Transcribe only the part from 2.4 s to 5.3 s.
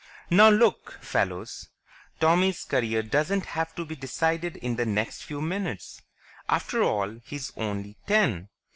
career doesn't have to be decided in the next